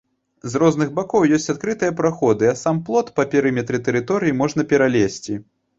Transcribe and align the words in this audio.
З 0.53 0.61
розных 0.63 0.89
бакоў 0.99 1.27
ёсць 1.37 1.51
адкрытыя 1.53 1.95
праходы, 2.01 2.49
а 2.53 2.57
сам 2.65 2.83
плот 2.89 3.15
па 3.21 3.27
перыметры 3.35 3.83
тэрыторыі 3.91 4.39
можна 4.41 4.69
пералезці. 4.75 5.43